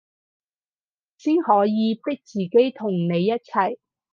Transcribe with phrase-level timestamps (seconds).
[1.19, 3.77] 先可以逼自己同你一齊